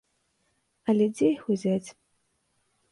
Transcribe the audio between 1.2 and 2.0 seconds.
іх узяць?